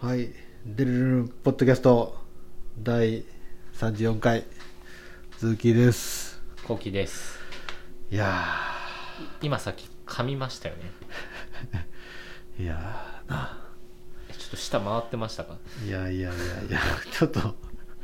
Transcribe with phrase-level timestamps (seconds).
[0.00, 0.30] はい。
[0.66, 2.16] デルルポッドキャスト
[2.78, 3.24] 第
[3.74, 4.44] 34回、
[5.38, 6.38] 鈴木です。
[6.64, 7.38] コウキです
[8.10, 8.44] いや
[9.40, 13.58] 今さっき噛みましたよねー、 いやーな。
[14.28, 15.56] えちょっと舌回ってましたか？
[15.86, 17.56] いやいやいやいや、ちょっと、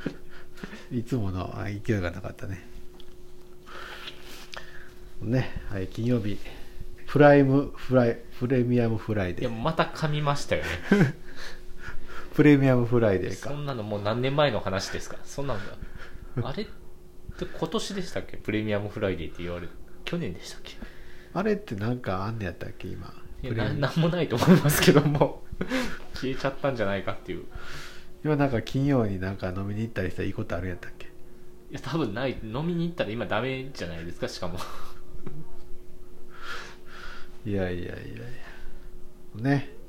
[0.90, 2.66] いつものあ勢いがなかったね。
[5.20, 6.38] ね、はい、金曜日、
[7.06, 9.50] プライムフライ、プレミアムフライいや。
[9.50, 11.16] また噛みましたよね
[12.35, 13.50] プレミアムフライデーか。
[13.50, 15.17] そんなのもう何年前の話ですか？
[15.25, 15.61] そんなの。
[16.43, 18.36] が あれって今年でしたっけ？
[18.39, 19.71] プレミアムフライデーって言われる
[20.04, 20.76] 去年でしたっけ？
[21.35, 23.13] あれってなんかあんねやったっけ、今。
[23.43, 25.43] ななんもないと思いますけども。
[26.14, 27.45] 消えちゃったんじゃないかっていう。
[28.25, 31.07] 今なんか金曜になんか飲みに行ったりしたらいいことあるんやったっけ？
[31.71, 32.39] いや多分ない。
[32.42, 34.28] 飲みに行ったら今ダメじゃないですか？
[34.28, 34.59] しかも。
[37.45, 37.97] いやいやいやい
[39.37, 39.42] や。
[39.42, 39.70] ね。
[39.77, 39.81] い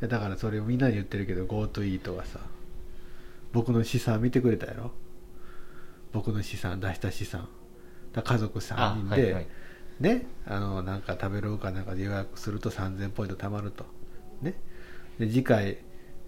[0.00, 2.40] やだからそれをみんなに言ってるけど GoTo イートがさ
[3.52, 4.90] 僕の資産見てくれたやろ？
[6.12, 7.48] 僕の資産出した資産。
[8.12, 9.46] だ家族3人で、はいはい。
[10.00, 13.84] ねあのなんか食べログかなんかで予約すると3000ポイント貯まると。
[14.42, 14.54] ね。
[15.18, 15.78] で次回、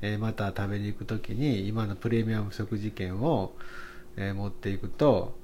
[0.03, 3.53] えーまた食べに行く時に今のプレミアム食事券を、
[4.17, 5.35] えー持っていくと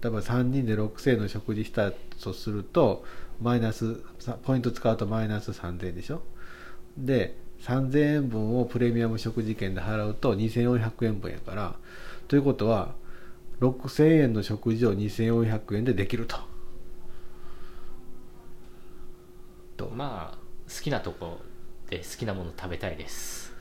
[0.00, 3.04] 多分3人で6000円の食事したとすると
[3.40, 6.22] マイナスさポイント使うとマイナス3000円でしょ？
[6.96, 11.74] で3000円分をプレミアム食事券で払うと2400円分やから
[12.28, 12.94] ということは
[13.60, 16.38] 6000円の食事を2400円でできると。
[19.76, 20.38] とまあ
[20.72, 21.40] 好きなとこ
[21.88, 23.52] で好きなもの食べたいです。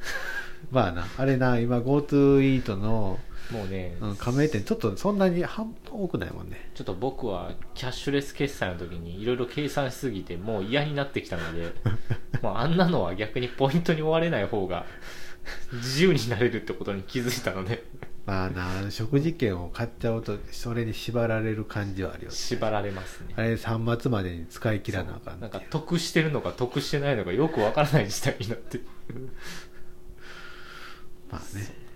[0.70, 3.18] まあなあれな今 GoTo イートの、
[3.50, 6.70] もうね、うん、加盟店ちょっとそんなに半分多くないもんね。
[6.74, 11.72] ちょっと僕はキャッシュレス決済の時にいろいろ計算しすぎてもう嫌になってきたので
[12.42, 14.84] まああんなのは逆にポイントに追われない方が
[15.72, 17.84] 自由になれるってことに気づいたので。
[18.26, 22.36] まあな食事券を買っちゃうとそれに縛られる感じはあるよね。
[22.36, 23.32] 縛られますね。
[23.36, 28.80] あれ3月までに使い切らなあかんなんか得してるのか得してないのかよくわからない時代になって。
[31.30, 31.87] まあね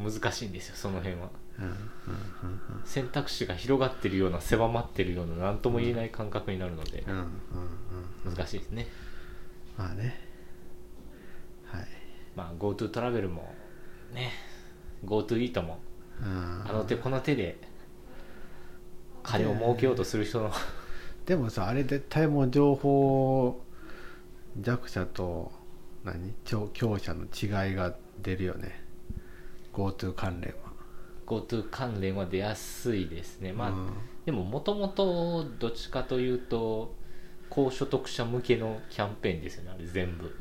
[0.00, 1.28] 難しいんですよその辺は。
[1.58, 2.82] うんうんうんうん。
[2.84, 7.20] 選択肢が広がってるような狭まってるような何とも言えない感覚になるのでうんうん
[8.26, 8.86] うん難しいですね。
[9.76, 10.20] まあね。
[11.66, 11.86] はい。
[12.34, 13.52] まあ GoTo トラベルも
[14.14, 14.30] ね
[15.04, 15.78] GoTo イートも
[16.20, 16.64] うん。
[16.66, 17.58] あの手この手で
[19.22, 20.50] 金を儲けようとする人の
[21.26, 23.62] でもさあれ絶対もう情報
[24.58, 25.52] 弱者と
[26.02, 26.32] 何？
[26.44, 28.82] 強強者の違いが出るよね
[29.72, 30.70] GoTo 関連は
[31.26, 33.52] GoTo 関連は出やすいですね。
[33.52, 33.90] まあ、うん。
[34.26, 36.94] でももともとどっちかというと
[37.48, 40.34] 高所得者向けのキャンペーンですよねあれ全部。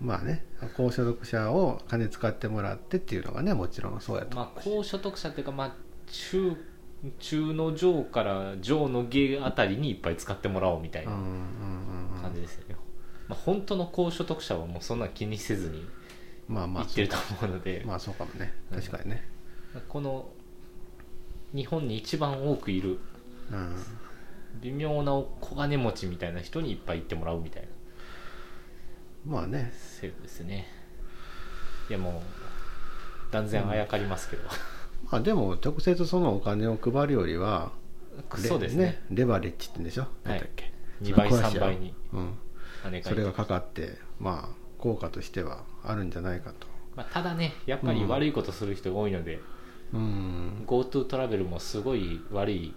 [0.00, 0.44] まあね
[0.76, 5.74] 高所得者を金使ってもらってっていうのがねもちろんそうやとまあ高所得者っていうかまあ
[6.06, 6.56] 中
[7.18, 12.76] 中の上から上の下あたりにいっぱい使ってもらおうみたいな感じですよね、
[13.28, 15.86] まあ、本当の高所得者はもうそんな気にせずに
[16.48, 18.54] まあまあ言ってると思うので、まあそうかもね。
[18.70, 19.24] うん確かにね。
[19.88, 20.28] この
[21.52, 22.98] 日本に一番多くいる
[23.50, 23.76] うん。
[24.60, 27.62] 微妙な小金持ちみたいな人にいっぱい行ってもらうみたい
[29.26, 29.32] な。
[29.32, 29.72] まあね。
[29.74, 30.66] 制度ですね。
[31.90, 32.22] いやも
[33.30, 34.44] う断然あやかりますけど、
[35.10, 37.72] まあでも直接そのお金を配るよりは
[38.42, 39.02] レそうですね。
[39.10, 40.02] レバレッジって言うんでしょ？
[40.02, 42.34] はい何だっけ？2倍詳しい3倍にうん。
[43.02, 46.66] それがかかってまあ効果としてはあるんじゃないかと。
[46.94, 49.40] まあ、ただねやっぱり悪いことする人が多いので、
[49.92, 50.64] うん。
[50.66, 52.74] GoTo トラベルもすごい悪い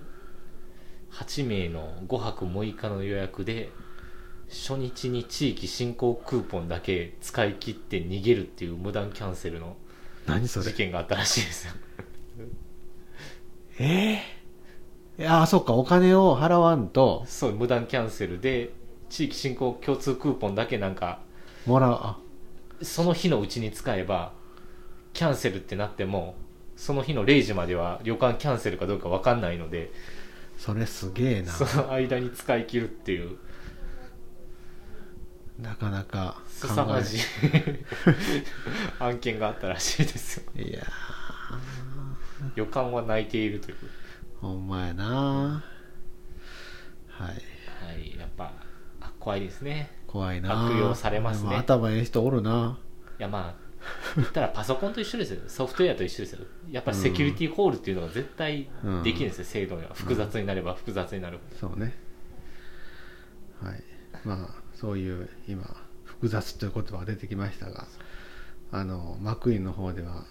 [1.11, 3.69] 8名の5泊6日の予約で
[4.49, 9.77] 初日に地域振興クーポンだけ使い切って逃げるっていう無断キャンセルの
[10.27, 10.65] 何それ？
[10.65, 11.73] 事件があったらしいですよ。
[13.79, 14.21] え？
[15.17, 15.73] えいやあそっか。
[15.73, 17.23] お金を払わんと。
[17.25, 18.71] そう無断キャンセルで
[19.09, 21.21] 地域振興共通クーポンだけなんか
[21.65, 21.91] もらう。
[21.93, 22.17] あ
[22.81, 24.31] その日のうちに使えば
[25.13, 26.35] キャンセルってなっても
[26.77, 29.91] その日の0時までは旅館キャンセルかどうか分かんないので
[30.57, 31.51] それすげえな。
[31.51, 33.37] その間に使い切るっていう。
[35.57, 37.19] なかなか考凄まじい。
[38.99, 40.43] 案件があったらしいですよ。
[40.55, 40.83] えいや
[42.55, 43.77] 予感は泣いているという。
[43.77, 45.63] ーほんまやな。
[47.07, 47.27] はい。
[47.27, 48.53] はいやっぱ
[48.99, 50.67] あ怖いですね怖いな。
[50.67, 51.49] 悪用されますね。
[51.49, 52.79] でも頭ええ人おるな。
[53.19, 53.69] いやまあ
[54.15, 55.41] 言ったらパソコンと一緒ですよ。
[55.47, 56.45] ソフトウェアと一緒ですよ。
[56.71, 58.69] やっぱりセキュリティホールっていうのが絶対
[59.03, 59.83] できるんですよ、制度が。
[59.93, 61.95] 複雑になれば複雑になるそうね。
[63.61, 63.83] はい。
[64.25, 65.63] まあそういう今
[66.03, 67.85] 複雑という言葉が出てきましたが
[68.71, 70.25] あのマクイーンの方では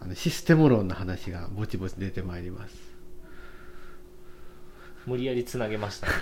[0.00, 2.92] あのシステム論の話がぼちぼち出てまいります。
[5.06, 6.12] 無理やりつなげましたね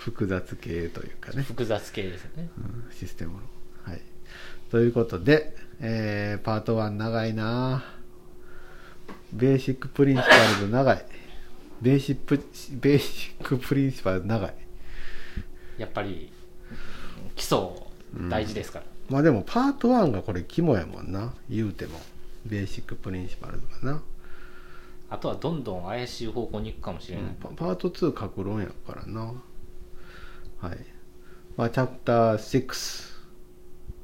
[0.00, 2.48] 複雑系というかね、複雑系ですね。
[2.56, 3.42] うんシステム論
[3.84, 4.00] はい。
[4.70, 7.84] ということで、えーパート1長いな。
[9.34, 11.04] Basic Principles 長い。
[11.82, 12.42] Basic
[12.80, 14.54] Basic Principles 長い。
[15.76, 16.32] やっぱり
[17.36, 17.58] 基礎
[18.30, 21.34] 大事ですから、まあでもパート1がこれ肝やもんな。
[21.50, 22.00] 言うても。
[22.46, 24.02] Basic Principles がな、
[25.10, 29.24] あとはどんどん怪しい方向に行くかもしれない、パパート2各論やからな。
[29.26, 29.49] はい
[31.60, 33.10] まあチャプター6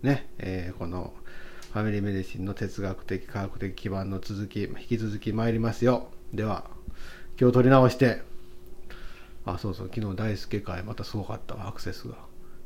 [0.02, 1.14] ねえーこの
[1.72, 6.08] ファミリーメディシンの哲学的科学的基盤の続き引き続き参りますよ。
[6.34, 6.68] では
[7.40, 8.20] 今日取り直して。
[9.46, 12.16] あそうそう昨日大輔会またすごかったわアクセスが。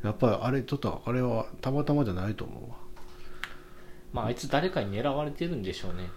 [0.02, 2.74] やっぱりあれちょっとあれはたまたまじゃないと思
[4.12, 6.08] まああいつ誰かに狙われてるんでしょうね。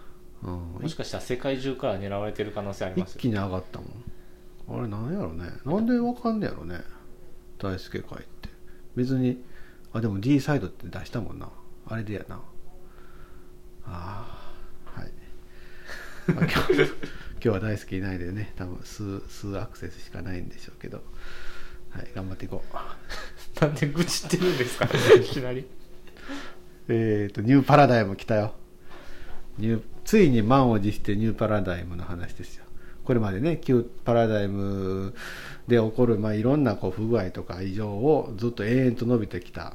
[0.42, 4.80] うわ、うん、もしかしたら世界中から狙われてる可能性ありますよ一気に上がったもん。
[4.80, 5.52] あれなんやろね。
[5.64, 6.80] なんでわかんねやろね。
[7.60, 8.33] 大輔会って
[8.96, 9.44] 別に
[9.92, 11.50] あでも D サイドって出したもんな。
[11.88, 12.40] あれでやな。
[13.86, 14.52] あ
[14.96, 15.12] あはい、
[16.34, 16.90] まあ今日 今
[17.42, 18.54] 日は大好きいないでね。
[18.56, 21.04] 多分数数アクセスしかないんでしょうけど。
[21.90, 22.76] はい頑張っていこう。
[23.62, 24.86] なんで愚痴ってるんですか？
[24.86, 25.68] いきなり。
[26.88, 28.56] えっ、とニューパラダイム来たよ。
[29.58, 32.66] ニューついに満を持してニューパラダイムの話ですよ
[33.06, 35.14] これまでね旧パラダイム
[35.68, 39.74] で起こる、まあ、いろんなこう不具合とか異常をずっと永遠と伸びてきた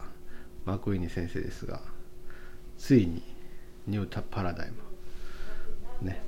[0.65, 1.81] マクイーニ先生ですが
[2.77, 3.23] ついに
[3.87, 4.71] ニュータパラダイ
[6.01, 6.09] ム。
[6.09, 6.23] ね。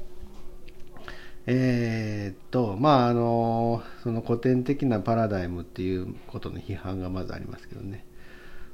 [1.46, 8.04] えーっとまああのその古典的なパラダイムっていうことの批判がまずありますけどね。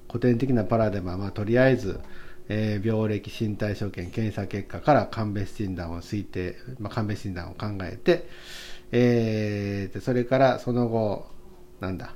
[0.09, 2.01] 古典的なパラダイムは、まあ、とりあえず、
[2.49, 8.29] えー病歴身体所見検査結果から鑑別診断を推定、まあ、鑑別診断を考えて、
[8.93, 11.27] えーでそれからその後
[11.81, 12.15] なんだ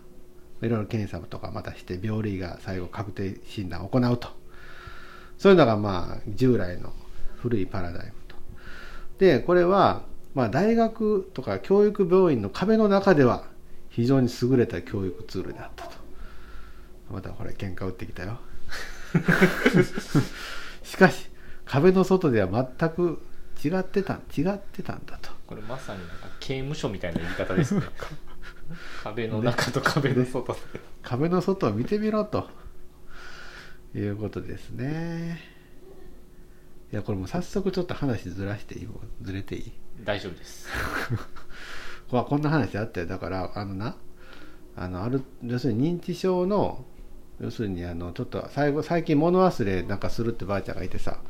[0.62, 4.28] いろいろ検査とかまたして病類が最後確定診断を行うと。
[5.38, 6.92] そういうのがまあ従来の
[7.38, 8.36] 古いパラダイムと。
[9.18, 10.02] でこれは
[10.34, 13.44] まあ大学とか教育病院の壁の中では
[13.88, 15.92] 非常に優れた教育ツールであったと。
[17.10, 18.38] またこれ喧嘩売ってきたよ。
[20.82, 21.28] しかし
[21.64, 23.22] 壁の外では全く
[23.64, 25.30] 違ってた違ってたんだと。
[25.46, 27.82] これまさになんか刑務所みたいな言い方ですね。
[29.02, 30.58] 壁の中と壁の外で。
[31.02, 32.48] 壁の外を見てみろと。
[33.94, 35.40] いうことですね。
[36.92, 38.88] いやこれもう早速ちょっと話ずらしていい
[39.22, 39.72] ずれていい？
[40.04, 40.68] 大丈夫です。
[42.10, 43.06] ここんな話あったよ。
[43.06, 43.96] だからあのな
[44.76, 46.84] あのある要するに認知症の
[47.40, 51.20] 要するにあのちょっと最後最近物忘れなんかするってばあちゃんがいてさ。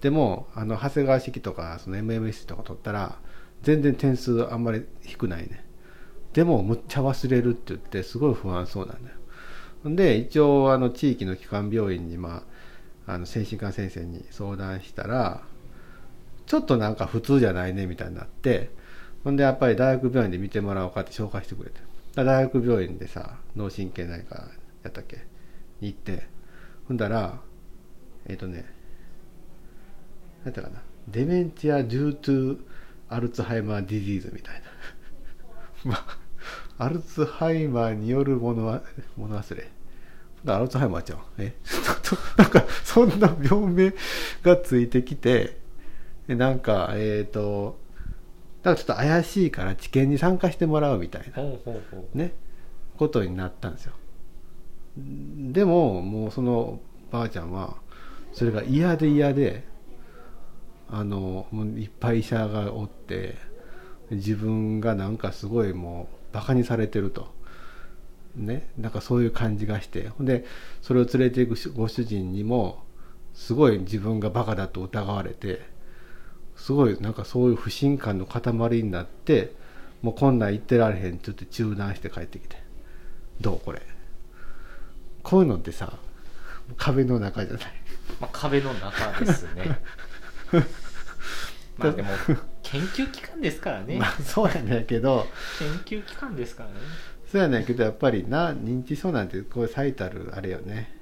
[0.00, 3.18] でもあの長谷川式とかその MMS とか取ったら
[3.62, 5.64] 全然点数あんまり低ないね。
[6.32, 9.16] でもむっちゃ忘れるって言ってすごい不安そうなんだよ。
[9.82, 12.44] ほんで一応あの地域の基幹病院にま
[13.06, 15.42] ああの精神科先生に相談したら
[16.46, 18.70] ちょっとなんか普通じゃないねみたいになって
[19.24, 21.80] ほんでやっぱり大学病院で見てもらおうかって紹介してくれて。
[22.14, 24.36] 大学病院でさ脳神経内科
[24.82, 25.27] やったっけ？
[25.80, 26.26] 行って
[26.86, 27.40] ほんだら
[28.26, 28.64] えっ、とね
[30.44, 34.54] 何やったかな dementia due to Alzheimer disease みたい
[35.84, 35.90] な。
[35.92, 38.82] まあアルツハイマーによる物は
[39.16, 39.70] 物忘れ。
[40.46, 41.54] アルツハイマーちゃんえ？
[42.36, 43.92] なんかそんな病名
[44.42, 45.58] がついてきて
[46.26, 47.78] でなんかえっ、と
[48.62, 51.42] だからちょっと怪しいから治験に参加してもらうみたいな。
[52.14, 52.32] ね。
[52.98, 53.92] ことになったんですよ
[54.96, 56.80] でももうその
[57.10, 57.76] ばあちゃんは
[58.32, 59.64] それが嫌で嫌で
[60.90, 63.36] あのもういっぱい医者がおって
[64.10, 67.36] 自分がなんかすごいもうバカにされてると。
[68.36, 70.08] ねなんかそういう感じがして。
[70.08, 70.44] ほんで
[70.80, 72.84] それを連れていくご主人にも
[73.34, 75.60] すごい自分がバカだと疑われて
[76.56, 79.52] すごいなんかそういう不信感の塊になって
[80.02, 82.56] もうこんなん言ってられへんって言って中断して帰ってきて。
[83.40, 83.82] どうこれ。
[85.22, 85.98] こういうのってさ
[86.76, 87.64] 壁の中じゃない。
[88.20, 89.80] まあ、壁の中ですね。
[91.78, 92.08] まあでも
[92.62, 93.98] 研究機関ですからね。
[93.98, 95.26] まあそうやねんけど。
[95.58, 96.76] 研究機関ですからね。
[97.30, 100.96] そうやねんけどやっぱりな認知症なんてこう最たるあれよね。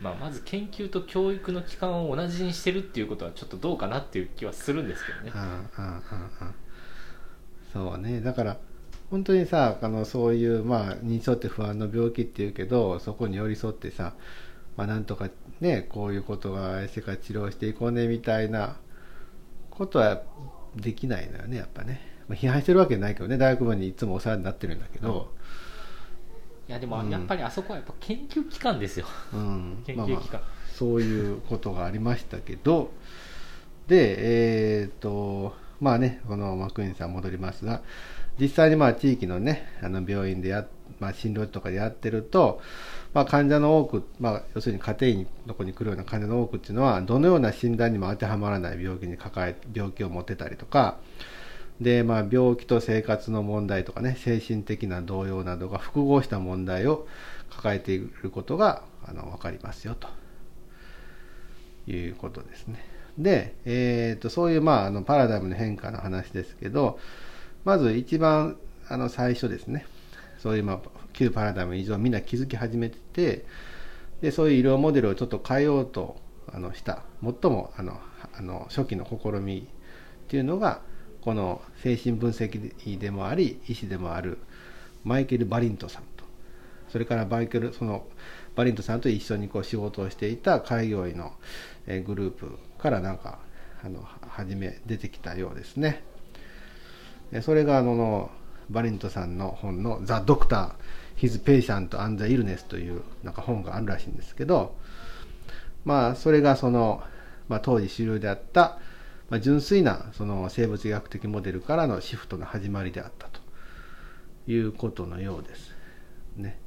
[0.00, 5.32] まあ、まず研究と教育の機関を同じにしてるっていうことはちょっとどうかなっていう気はするんですけどね。
[5.32, 5.48] うんうん
[5.78, 6.02] うん
[6.40, 6.54] うん。
[7.72, 8.20] そうね。
[8.20, 8.56] だから
[9.12, 14.14] 本当にさあのそういうまあ認知症って不安の病気っていうけどそこに寄り添ってさ
[14.76, 15.28] まあ、なんとか
[15.60, 18.76] ねこういうことが世界治療していこうねみたいな
[19.70, 20.22] ことは
[20.76, 25.30] できないのよねやっぱね、まあ、批判してるわけないけどね大学部にいつもお世話になってるんだけど、
[26.68, 29.82] いやでもやっぱりあそこはやっぱ研究機関ですよ、うん。
[29.84, 30.42] 研究機関、まあまあ
[30.74, 32.90] そういうことがありましたけど。
[33.88, 37.82] でえっ、とまあねこの幕院さん戻りますが
[38.40, 40.66] 実際にまあ地域のねあの病院でや、
[41.00, 42.60] まあ、診療所とかでやってると、
[43.14, 50.98] まあ、患者の多く、まあ、要するに家庭医のとこに来るような患者の多くっていうのはどのような診断にも当てはまらない病気に抱え病気を持ってたりとか
[51.80, 57.06] で、まあ、病気と生活の問題とかね精神的な動揺などが複合した問題を
[57.50, 60.08] 抱えていることがあの分かりますよと
[61.90, 62.84] いうことですね。
[63.18, 66.98] で、えー、とそういう、まあ、あのパラダイムの変化の話ですけど
[67.64, 68.56] まず一番
[68.88, 69.86] あの最初ですね。
[70.38, 70.80] そういう、まあ、
[71.12, 73.44] 旧パラダイム以上みんな気づき始めてて
[74.20, 76.16] でそういう医療モデルをちょっと変えようと
[76.52, 77.04] あのした。
[77.22, 78.00] 最もあの
[78.34, 79.62] あの初期の試みっ
[80.28, 80.80] ていうのが
[81.20, 84.38] この精神分析でもあり医師でもある
[85.04, 86.24] マイケル・バリントさんと。
[86.88, 88.04] それからバイケルその
[88.54, 91.32] バリントさんと一緒にこう仕事をしていた開業医の
[92.04, 93.38] グループからなんか
[93.84, 96.02] あの初め出てきたようですね。
[97.40, 98.30] それがあの
[98.70, 100.72] バリントさんの本の「ザ・ドクター・
[101.16, 104.74] ヒズ・ペイシャント・アン・ザ・イルネス」というなんか本があるらしいんですけど
[105.84, 107.02] まあそれがその、
[107.48, 108.78] まあ、当時主流であった、
[109.30, 113.40] まあ、純粋なその生物学的モデルからのシフトの始まりであったと
[114.50, 115.72] いうことのようです。
[116.36, 116.58] ね、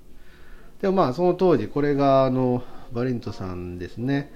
[0.80, 4.32] でもまあその当時これがあのバリントさんですね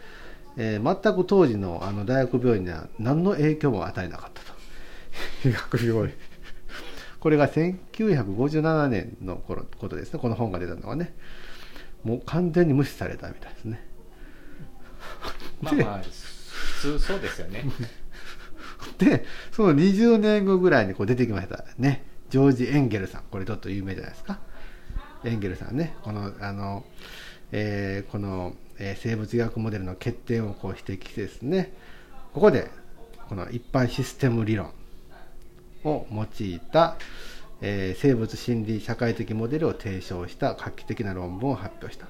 [0.58, 4.59] えー、全く当時のあの大学病院には何の影響も与えなかったと。
[5.46, 6.14] 医学病院。
[7.20, 11.14] これが1957年の頃ことですね、この本が出たのはね。
[12.04, 13.86] もう完全に無視されたみたいですね。
[15.62, 17.66] まあまあ、普通そうですよね。
[18.98, 22.06] で、その20年後ぐらいにこう出てきましたね。
[22.30, 23.24] ジョージ・エンゲルさん。
[23.30, 24.40] これちょっと有名じゃないですか。
[25.26, 25.96] エンゲルさんね。
[26.02, 26.86] この、あの、
[27.52, 31.74] えー、この、えー、生物学モデルの欠点をこう指摘してですね
[32.34, 32.70] ここで
[33.28, 34.72] この一般システム理論
[35.84, 36.98] を用いた、
[37.62, 42.08] えー、生物心理社会的モデルを提唱した画期的な論文を発表した。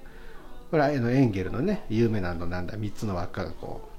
[0.71, 3.89] これはエンゲルのね有名なのなんだ3つの輪っかがこ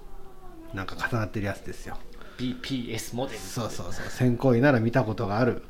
[0.72, 1.98] うなんか重なってるやつですよ。
[2.38, 3.38] BPS モデル。
[3.38, 4.06] そうそうそう。
[4.08, 5.62] 先行医なら見たことがある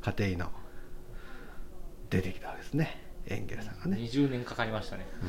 [0.00, 0.50] 家庭医の
[2.10, 3.02] 出てきたわけですね。
[3.26, 3.96] エンゲルさんがね。
[3.98, 5.24] 20年かかりましたね、う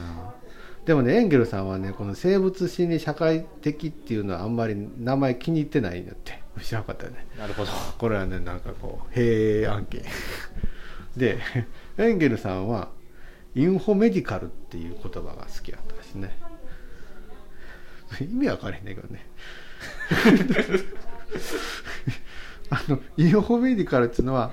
[0.84, 7.26] ん、でもねエンゲルさんはねこの生物心理社会的っていうのはあんまり名前気に入ってないんだって知らなかったよね。
[7.38, 7.72] なるほど。
[7.98, 10.04] これはねなんかこう平案件。
[11.18, 11.40] で
[11.98, 12.90] エンゲルさんは
[13.56, 16.38] インフォメディカルっていう言葉が好きだったしね。
[18.22, 19.26] 意味わかれへんねんけどね。
[22.70, 24.52] あの infomedical っていうのは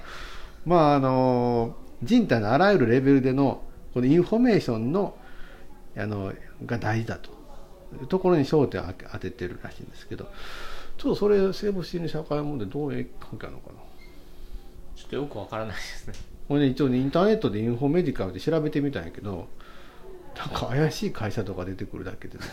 [0.67, 3.63] まああの人体のあらゆるレベルでの
[3.95, 5.17] このインフォメーションの
[5.97, 6.33] あの
[6.65, 7.41] が大事だと。
[7.93, 10.31] いうところに焦点を当ててるらしいんですけど
[11.01, 13.81] ちょっとそれ生物心理社会問題どういう関係あるのかな？
[14.95, 16.15] ちょっとよくわからないですね。
[16.47, 19.49] これね一応ねインターネットで infomedical で調べてみたんやけど
[20.37, 22.45] なんか怪しい会社とか出てくるだけでね。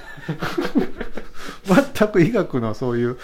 [1.98, 3.18] 全く医学のそういう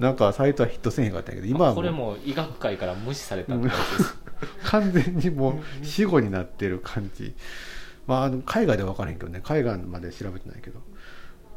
[0.00, 3.54] なんかサイトはヒットせんへんかったんやけど今はこれも医学界から無視された
[4.64, 7.34] 完全にもう死後になってる感じ。
[8.08, 9.40] まああの海外では分からへんけどね。
[9.44, 10.80] 海外まで調べてないけど。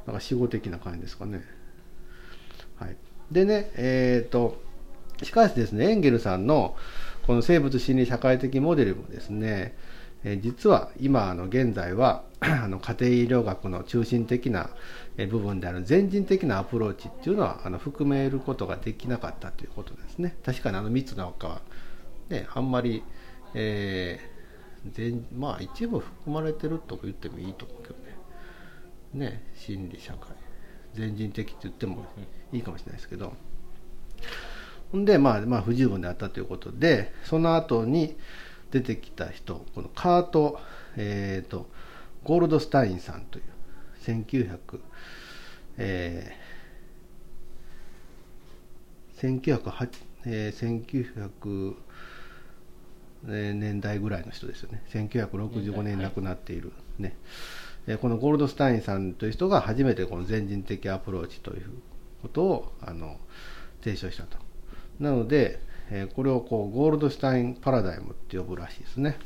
[0.05, 1.43] なんか死後的な感じですかね
[2.79, 2.97] はい。
[3.31, 4.61] でねえっ、ー、と
[5.23, 6.75] しかしですねエンゲルさんの
[7.27, 9.75] この生物心理社会的モデルもですね、
[10.23, 14.69] えー、実は今あの現在は あの家庭医療学の中心的な
[15.17, 20.37] 部分である全人的なアプローチっていうのはあの含めることができなかったということですね。
[20.45, 21.61] 確かにあの3つの他は
[22.29, 23.03] ね、あんまり、
[23.53, 28.15] えー、全まあ一部含まれてると言ってもいいと思うけどね。
[29.13, 30.38] ね心理社会。
[30.93, 32.05] 全人的って言っても
[32.51, 33.33] いいかもしれないですけど。
[34.91, 38.17] ほんで、まあ、まあ不十分であったということでその後に
[38.71, 40.59] 出てきた人このカート、
[40.97, 41.69] えーと、
[42.23, 43.43] ゴールドスタインさんという
[44.03, 44.79] 1900
[45.81, 51.75] えー、1908えー、1900
[53.23, 54.81] 年代ぐらいの人ですよね。
[54.89, 57.15] 1965年亡くなっているね
[58.01, 61.71] このゴールドスタインさんという人が初めてこの全人的アプローチという
[62.21, 63.17] ことをあの
[63.83, 64.37] 提唱したと。
[64.99, 65.59] なので
[66.15, 69.17] これをこうゴールドスタインパラダイムって呼ぶらしいですね、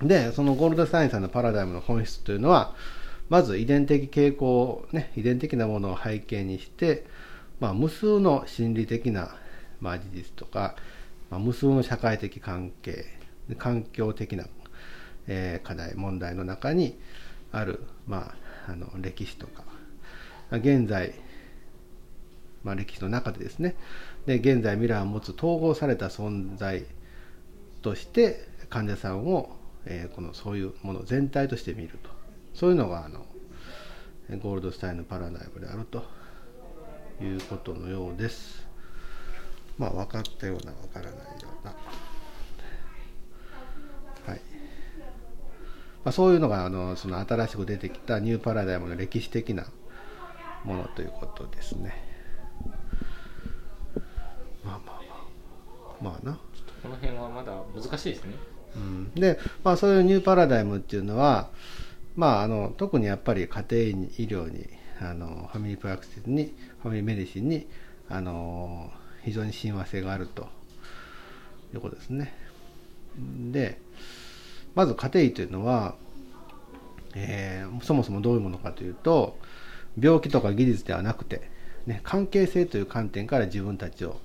[0.00, 2.74] うん、でそのゴールドスタインさんのパラダイムの本質というのは
[3.28, 7.06] まず遺伝的傾向、ね、遺伝的なものを背景にして、
[7.60, 9.36] まあ、無数の心理的な、
[9.80, 10.74] まあ、事実とか、
[11.30, 13.06] まあ、無数の社会的関係
[13.58, 14.44] 環境的な、
[15.26, 16.98] えー、課題問題の中に
[17.52, 18.34] ある、ま
[18.66, 19.64] あ、あの歴史とか
[20.50, 21.14] 現在、
[22.64, 23.76] まあ、歴史の中でですね
[24.26, 26.84] で現在未来を持つ統合された存在
[27.82, 32.10] として患者さんを、えー、このそういうもの全体として見ると
[32.54, 33.26] そういうのがあの
[34.38, 36.04] ゴールドスタインのパラダイムであると
[37.20, 38.66] いうことのようです。
[39.78, 41.74] まあ分かったような分からないような。
[44.26, 44.40] はい
[46.04, 49.66] まあ、そういうのがあのその新しく出てきたニューパラダイムの歴史的な
[50.64, 51.94] ものということですね。
[54.64, 55.00] まあまあ
[56.02, 56.38] まあまあな。
[56.82, 58.34] この辺はまだ難しいですね。
[58.74, 61.50] うん、で、まあ、そういうニューパラダイムっていうのは、
[62.16, 64.66] まあ、あの特にやっぱり家庭医療に
[65.00, 67.66] あのファミリープラクティスにファミリーメディシンに
[68.08, 68.90] あの
[69.24, 70.48] 非常に親和性があると
[71.74, 72.34] いうことですね。
[73.52, 73.78] で
[74.74, 75.94] まず家庭医というのは、
[77.14, 79.36] えー、そもそもどういうものかというと
[80.00, 81.50] 病気とか技術ではなくて、
[81.86, 84.20] ね、関係性という観点から自分たちを、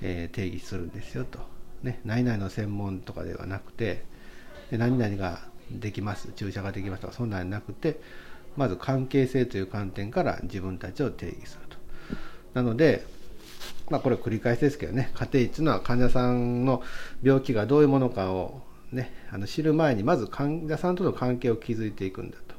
[0.00, 1.40] えー、定義するんですよと、
[1.82, 4.04] ね、何々の専門とかではなくて
[4.70, 5.40] で何々が
[5.70, 7.98] できます注射ができますとかそんなんなくて
[8.56, 11.76] まず関係性という観点から自分たちを定義すると。
[12.54, 13.04] なので
[13.90, 16.82] まあこれ繰り返しですけどね家庭医っていうのは患者さんの
[17.22, 18.62] 病気がどういうものかを
[18.94, 22.54] ねあの知る前にまず患者さんとの関係を築いていくんだと。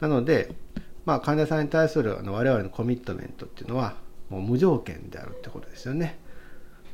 [0.00, 0.54] なので
[1.04, 3.96] まあ患者さんに対するあの我々のコミットメントっていうのは
[4.28, 6.18] もう無条件であるってことですよね。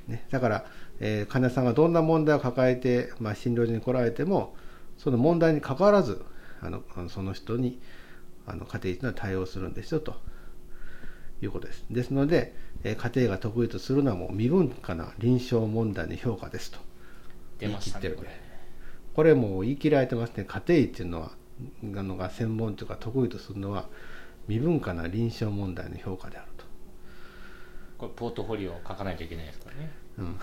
[0.06, 0.64] ねだから、
[1.00, 4.54] えー、患者さんがどんな問題を抱えて、まあ、診療所に来られても
[4.98, 6.24] その問題に関わらず
[6.60, 7.80] あのその人に
[8.46, 10.16] あの家庭医は対応するんですよと
[11.40, 11.84] いうことです。
[11.90, 16.78] ですので、え家庭が得意とするのはもう身分化な臨床問題の評価ですと
[17.58, 18.41] 言い切ってる、ね、
[19.14, 20.44] これもう言い切られてますね。
[20.44, 21.32] 家庭医っていうのは
[21.96, 23.88] あのが専門というか得意とするのは
[24.48, 26.64] 身分化な臨床問題の評価であると。
[27.98, 29.90] これポートフォリオを書かないといけないですからね。
[30.18, 30.36] うん。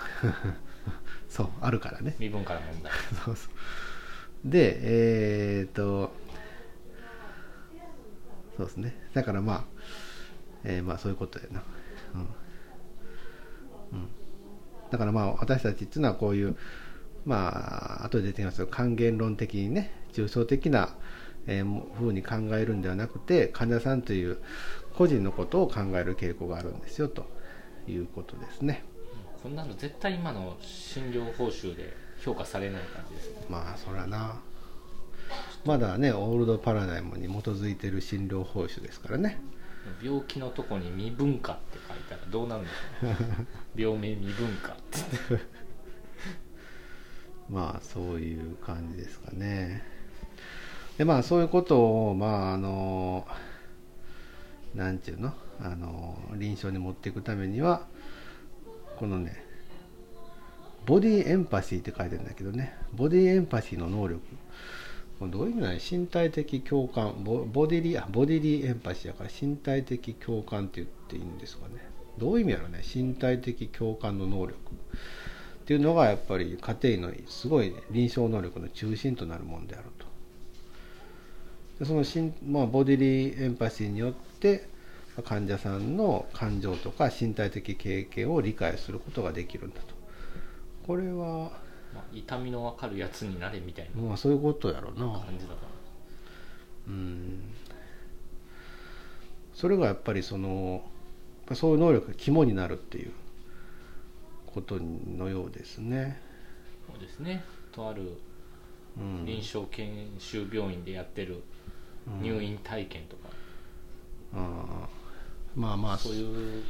[1.27, 2.15] そうあるからね。
[2.19, 2.91] 身分化な問題。
[3.25, 4.49] そうそう。
[4.49, 6.11] でえっ、と
[8.55, 9.09] そうですね。
[9.13, 9.63] だからまあ、
[10.63, 11.63] えー、まあそういうことやな。
[12.13, 12.21] うん、
[13.99, 14.09] うん、
[14.91, 16.55] だからまあ私たちっていうのはこういう
[17.25, 20.89] まあ後で出てきますけど還元論的にね重層的な、
[21.47, 24.37] えー、ふうに考えるんではなくて患者さんという
[24.95, 27.25] 個人のことを考える傾向があるんですよと
[27.87, 28.83] いうことですね。
[29.41, 33.45] こんなの絶対今の診療報酬で評価されない感じですね。
[33.49, 34.41] まあそらな。
[35.65, 39.39] まだねオールドパラダイムに基づいてる診療報酬ですからね。
[40.03, 44.99] 病気のとこに未文化って書いたらどうなるんでしょう 病名未文化って
[47.49, 49.83] まあそういう感じですかね。
[50.97, 53.25] でまあそういうことをまああの
[54.75, 55.33] なんていうの？
[55.61, 57.87] あの臨床に持っていくためには
[58.97, 59.43] このね
[60.85, 62.75] ボディエンパシーって書いてるんだけどね。
[62.93, 64.21] ボディエンパシーの能力。
[65.21, 65.73] どういう意味なの？
[65.73, 67.23] 身体的共感。
[67.23, 71.73] ボボディリボディリエンパシーだから身体的共感って言っていいんですかね。
[72.17, 72.81] どういう意味やろね？
[72.83, 74.55] 身体的共感の能力。
[75.69, 80.07] っていうのがやっぱり家庭のすごい臨床能力の中心となるものであると。
[81.77, 84.67] でそのしまあ、ボディリエンパシーによって
[85.23, 89.93] 患者さんの感情とか身体的経験を理解することができるんだと。
[90.87, 91.51] これは、
[91.93, 95.05] まあ、痛みの分かるやつになれみたいなまあそういうことやろうな。
[95.19, 95.61] 感じだか
[96.87, 96.93] ら。
[96.93, 97.43] うん。
[99.53, 100.81] それがやっぱりその
[101.53, 103.11] そういう能力が肝になるっていう
[104.53, 106.19] ことのようですね。
[106.91, 107.43] そうですね。
[107.71, 108.17] とある
[109.25, 111.43] 臨床研修病院でやってる
[112.21, 113.29] 入院体験とか、
[114.33, 114.89] うん、あ。
[115.55, 115.97] まあまあ。
[115.97, 116.63] そういう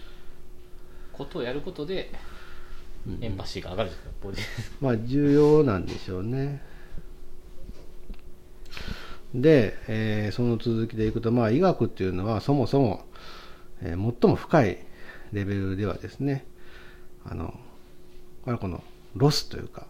[1.14, 2.12] ことをやることで
[3.22, 4.10] エンパシーが上がるんですか。
[4.22, 4.42] ボディ
[4.82, 6.62] まあ重要なんでしょうね。
[9.34, 13.06] で、えー、その続きでいくと、まあ、医学っていうのはそもそも、
[13.82, 14.80] えー、最も深い
[15.32, 16.46] レベルではですね
[17.24, 17.54] あの
[18.50, 18.84] これこの
[19.16, 19.86] ロスというか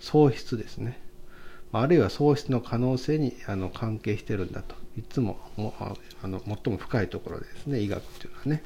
[0.00, 1.00] 喪失ですね。
[1.72, 4.74] あるいは喪失の可能性にあの関係してるんだと。
[4.98, 5.72] いつもも
[6.20, 7.78] あの最も深いところですね。
[7.78, 8.64] 医学っていうのはね。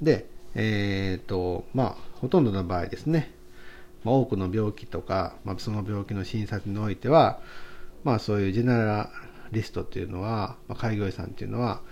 [0.00, 3.32] でえっ、ー、とまあほとんどの場合ですね。
[4.02, 7.40] まあ、多くの病気とか、まあ、その病気の診察においては、
[8.02, 9.10] まあ、そういうジェネラ
[9.52, 11.82] リストっていうのは、まあ、開業医さんっていうのは、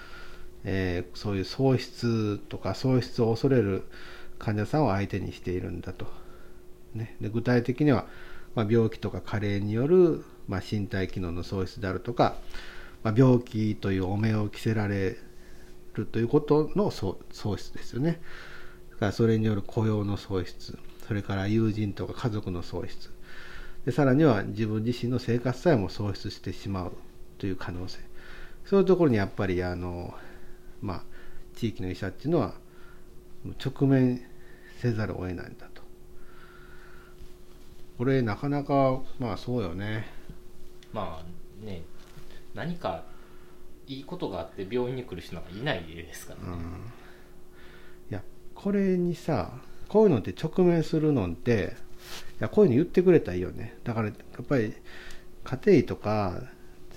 [0.65, 3.83] えー、そういう喪失とか喪失を恐れる
[4.39, 6.07] 患者さんを相手にしているんだと。
[6.95, 8.07] ね、で具体的には、
[8.55, 12.37] まあ、病気とか加齢による、まあ、身体機能の喪失であるとか、
[13.03, 15.17] まあ、病気という汚名を着せられ
[15.95, 17.19] るということの喪
[17.57, 18.21] 失ですよね。
[18.93, 23.11] だからそれによる雇用の喪失、それから友人とか家族の喪失、
[23.85, 26.93] でさらには自分自身の生活さえも喪失してしまう
[27.39, 27.99] という可能性。
[28.65, 30.15] そういうところにやっぱりあの、
[30.81, 31.03] まあ、
[31.55, 32.55] 地域の医者っていうのは
[33.65, 34.23] 直面
[34.81, 35.83] せざるを得ないんだと。
[37.99, 40.07] これなかなかまあそうよね。
[40.93, 41.83] まあね
[42.55, 43.03] 何か
[43.87, 46.61] いいことがあって病院に来る人なんかいないですからね、うん、
[48.11, 48.23] いや
[48.55, 49.51] これにさ
[49.89, 51.77] こういうのって直面するのって
[52.41, 54.73] いやこういうの言ってくれたらいいよねだからやっぱり
[55.45, 56.41] 家庭医とか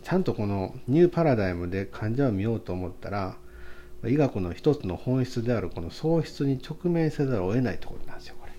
[0.03, 3.35] ちゃんとこのニューパラダイムで患者を見ようと思ったら
[4.07, 8.53] 医学の一つの本質であるこの喪失に直面せざるを得ないところなんですよこれ。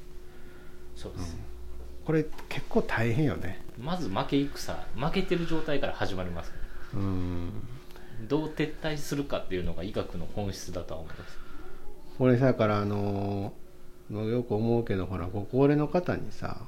[0.97, 1.37] そうです、
[2.01, 3.61] うん、これ結構大変よね。
[3.79, 6.53] まず負け戦負けてる状態から始まります。
[6.95, 7.51] うん。
[8.29, 11.39] どう撤退するかっていうのが医学の本質だとは思います。
[12.19, 13.53] これさからあの
[14.11, 16.63] よく思うけどほらご高齢の方にさ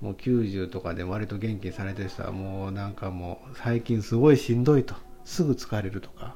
[0.00, 4.94] もう90とかで割と元気にされてる人はもうなんかもう最近すごいしんどいと。
[5.24, 6.34] すぐ疲れるとか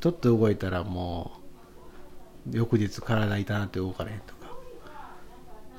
[0.00, 1.32] ちょっと動いたらも
[2.50, 4.56] う翌日体痛なって動かれへんとか。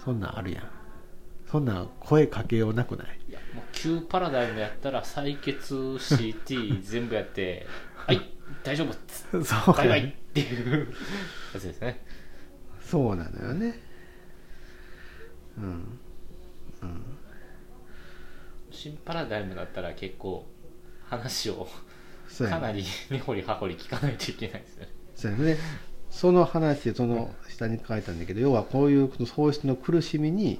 [0.03, 0.69] そんなんあるやん。
[1.49, 3.19] そんな声かけようなくない？
[3.27, 8.21] いやもう旧パラダイムやったら採血 CT 全部やって「はい
[8.63, 10.93] 大丈夫」っつってバイバイっていう
[11.53, 12.05] やつですね。
[12.81, 13.79] そうなのよね。
[15.57, 15.99] うん。
[16.81, 17.01] うん。
[18.71, 20.47] 新パラダイムだったら結構
[21.05, 21.67] 話を
[22.37, 24.89] かなり 根掘り葉掘り聞かないといけないですよね。
[25.15, 25.57] そうね。
[26.09, 30.59] その話その下に書いたんだけど、要はこういう喪失の苦しみに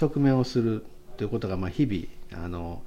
[0.00, 0.84] 直面をする
[1.16, 2.82] ということがまあ日々あの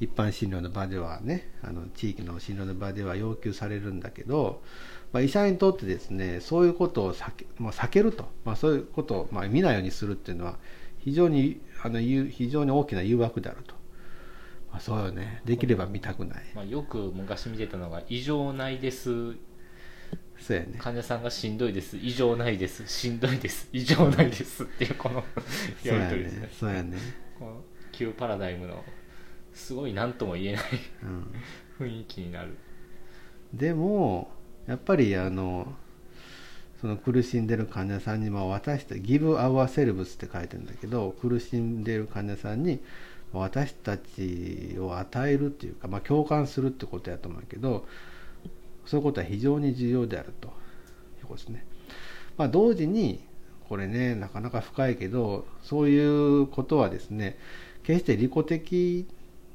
[0.00, 4.62] 一般診療の場ではねあの地域の診療の場では要求されるんだけど、
[5.12, 10.58] まあ、医者にとってですねそういうことを避け,、まあ、避けると、まあ、そういうことをまあ見ないようにするっていうのは
[10.98, 13.73] 非常にあの非常に大きな誘惑であると。
[14.74, 15.40] まあ、そうよね。
[15.44, 19.36] できれば見たくない、まあ、よく昔見てたのが「異常ないです」
[20.36, 20.74] そうやね。
[20.78, 21.96] 患者さんがしんどいです。
[21.96, 22.84] 異常ないです。
[22.88, 23.68] しんどいです。
[23.72, 24.64] 異常ないです。
[24.64, 25.24] っていうこの
[25.84, 26.48] やり取りですね。
[26.58, 26.98] そうやね。
[27.38, 28.84] この旧パラダイムの
[29.52, 30.64] すごい何とも言えない、
[31.78, 32.56] うん、雰囲気になる。
[33.54, 34.32] でも
[34.66, 35.72] やっぱりあの
[36.80, 42.80] その苦しんでる患者さんにまあ私たちギブ・アワー・セルブスって書いてるんだけど苦しんでる患者さんに
[43.40, 47.86] 私たちを与えるっていうか、まあ、共感するってことやと思うけど
[48.86, 50.64] そういうことは非常に重要であると。
[51.24, 51.66] いうことですね。
[52.36, 53.24] まあ、同時に
[53.68, 57.38] これねなかなか深いけどそういうことはですね
[57.82, 59.06] 決して利己的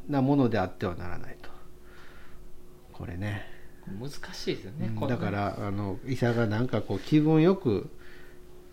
[0.08, 1.50] なものであってはならないと。
[2.94, 3.46] これね。
[4.00, 7.90] 難しいですよね、だからあの医者がなんかこう気分よく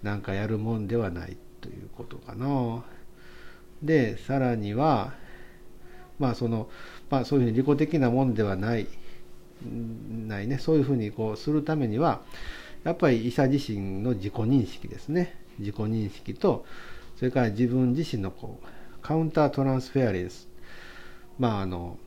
[0.03, 2.85] なんかやるもんではないということかな
[3.83, 5.15] でさらには
[6.19, 6.69] まあその、
[7.11, 8.87] まあ、そういうふうに利己的なもんではない
[10.27, 10.59] ないね。
[10.59, 12.23] そういうふうにこうするためには
[12.85, 15.35] やっぱり医者自身の自己認識ですね。
[15.59, 16.67] 自己認識と
[17.17, 18.67] それから自分自身のこう
[19.01, 20.49] カウンタートランスフェアレンス
[21.39, 21.99] まああの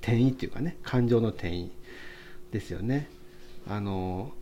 [0.00, 1.70] 転移っていうかね感情の転移
[2.52, 3.08] ですよね。
[3.68, 4.32] あの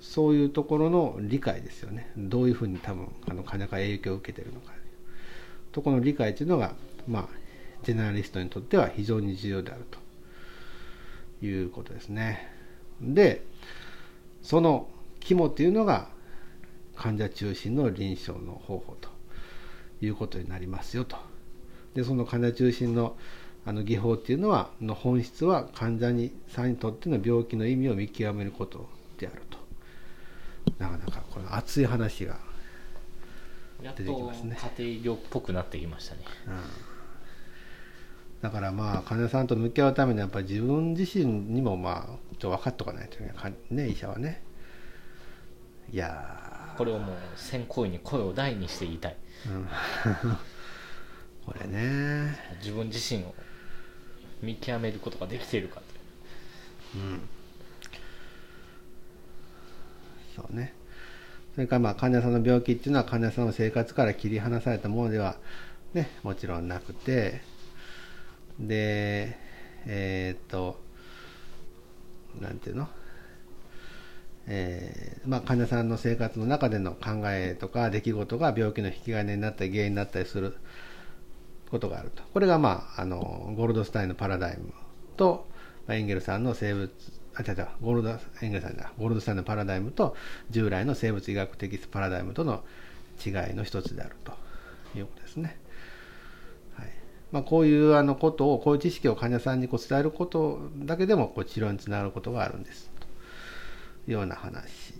[0.00, 2.10] そういうところの理解ですよね。
[2.16, 4.72] どういうふうに多分あの患者から影響を受けてるのか。
[5.72, 6.74] とこの理解っていうのが
[7.08, 7.28] まあ
[7.82, 12.48] ジェネラリストにとっては非常に重要であるということですね。
[13.00, 13.42] で、
[14.42, 14.88] その
[15.20, 16.08] 肝っていうのが
[16.94, 19.08] 患者中心の臨床の方法と
[20.00, 21.16] いうことになりますよと。
[21.94, 23.16] で、その患者中心の
[23.64, 29.58] あの技法っていうのは、の本質は患者にさんにとっての病気の意味を見極めることであると。
[30.78, 32.38] なかなかこの熱い話が
[33.82, 34.56] 出てきますね。
[34.78, 36.22] 家庭医療っぽくなってきましたね。
[36.46, 36.54] うん。
[38.42, 43.32] だからまあ患者さんと向き合うためにやっぱり自分自身にもまあちょっと分かっとかないとね
[43.70, 44.42] ね医者はね。
[45.92, 49.16] いやこれをもう先行為に声を大にして言いたい、
[49.46, 49.68] うん、
[51.44, 52.36] これね。
[52.60, 53.34] 自分自身を
[54.40, 55.82] 見極めることができているかと
[56.96, 57.20] うん。
[60.34, 60.72] そうね
[61.54, 65.36] それからまあ患者さんの病気っていうのは患者さんの生活から切り離されたものでは、
[65.94, 67.40] ね、もちろんなくて。
[68.60, 69.38] で
[69.86, 70.78] えーっと
[72.38, 72.86] なんていうの？
[74.46, 80.54] えーまあ、患者さんの生活の中での考えとか出来事が病気の引き金になったり原因になったりする
[81.70, 82.22] ことがあると。
[82.34, 84.72] これが、まあ、あのゴールドスタインのパラダイム
[85.16, 85.46] と、
[85.86, 86.90] まあ、エンゲルさんの生物
[87.34, 87.68] あ違う違う。
[87.80, 88.10] ゴールド
[88.42, 90.16] エンゲルさんゴールドスタインのパラダイムと
[90.50, 92.62] 従来の生物医学的パラダイムとの
[93.24, 94.32] 違いの一つであると
[94.98, 95.58] いうことですね。
[96.74, 96.88] はい。
[97.30, 103.06] まあ、こういうあのことをこういう知識を患者さんにこう伝えることだけでもこう治療につながることがあるんですと
[104.10, 104.92] いうような話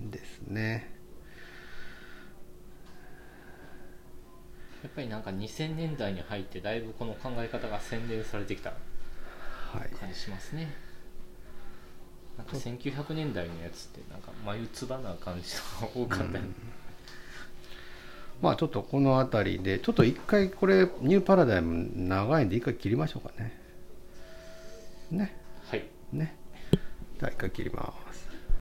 [0.00, 0.98] ですね。
[4.82, 9.90] やっぱりなんか2000年代に入ってだいぶこの考え方が洗練されてきたはい。
[9.94, 10.72] 感じしますね
[12.38, 16.44] なんか1900年代のやつってなんか眉唾な感じが多かったり、
[18.40, 23.58] まあちょっとこの辺りでちょっと一回これニューパラダイム長いんで一回切りましょうかね。
[25.10, 25.36] ね。
[25.68, 25.84] はい。
[26.12, 26.36] ね。
[27.18, 28.09] じゃあ一回切ります